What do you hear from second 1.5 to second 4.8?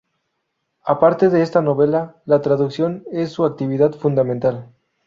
novela, la traducción es su actividad fundamental.